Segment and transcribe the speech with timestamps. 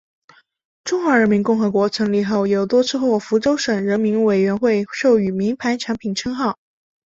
[0.83, 6.57] 中华人民共和国成立后又多次获福州市人民委员会授予名牌产品称号。